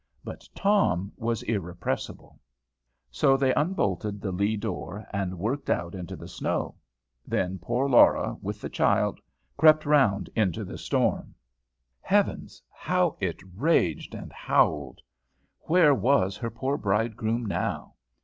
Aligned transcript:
But 0.23 0.49
Tom 0.55 1.11
was 1.15 1.43
irrepressible. 1.43 2.39
So 3.11 3.37
they 3.37 3.53
unbolted 3.53 4.19
the 4.19 4.31
lee 4.31 4.57
door, 4.57 5.05
and 5.13 5.37
worked 5.37 5.69
out 5.69 5.93
into 5.93 6.15
the 6.15 6.27
snow. 6.27 6.73
Then 7.27 7.59
poor 7.59 7.87
Laura, 7.87 8.35
with 8.41 8.61
the 8.61 8.67
child, 8.71 9.19
crept 9.57 9.85
round 9.85 10.27
into 10.35 10.65
the 10.65 10.79
storm. 10.79 11.35
Heavens! 11.99 12.63
how 12.71 13.15
it 13.19 13.41
raged 13.55 14.15
and 14.15 14.33
howled! 14.33 15.01
Where 15.67 15.93
was 15.93 16.35
her 16.35 16.49
poor 16.49 16.77
bridegroom 16.79 17.45
now? 17.45 17.93